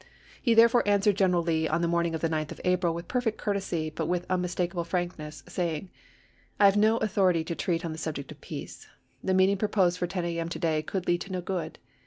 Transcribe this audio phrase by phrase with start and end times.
[0.41, 3.07] He therefore answered General Lee on the morn ing of the 9th of April with
[3.07, 5.91] perfect courtesy, but with unmistakable frankness, saying:"
[6.59, 8.87] I have no authority to treat on the subject of peace.
[9.23, 10.39] The meeting proposed for 10 A.
[10.39, 10.49] m.
[10.49, 11.77] to day could lead to no good.